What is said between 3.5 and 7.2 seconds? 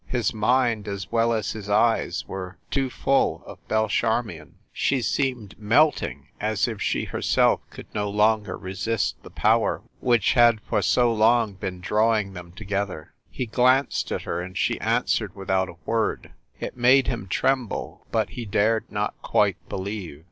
Belle Charmion. She seemed melting as if she